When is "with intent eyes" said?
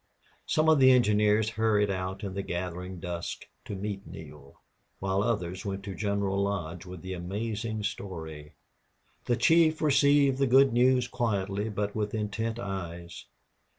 11.93-13.27